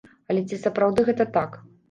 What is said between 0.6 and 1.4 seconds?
сапраўды гэта